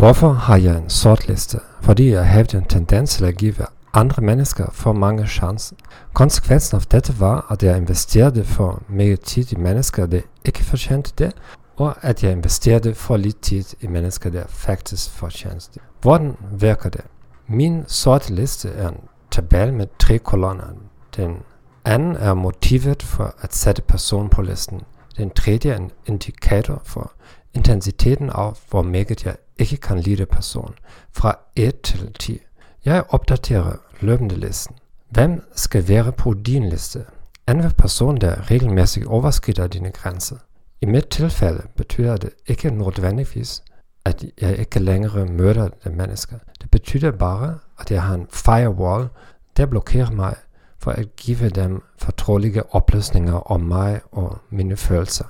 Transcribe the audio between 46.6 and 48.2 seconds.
Det betyder bare, at jeg har